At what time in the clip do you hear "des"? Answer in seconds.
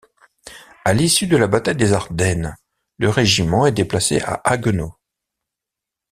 1.75-1.93